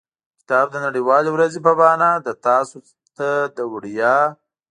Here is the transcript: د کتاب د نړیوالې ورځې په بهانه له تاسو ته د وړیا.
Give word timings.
د 0.03 0.03
کتاب 0.39 0.65
د 0.71 0.75
نړیوالې 0.85 1.29
ورځې 1.33 1.59
په 1.65 1.71
بهانه 1.79 2.09
له 2.25 2.33
تاسو 2.47 2.77
ته 3.17 3.29
د 3.55 3.57
وړیا. 3.71 4.15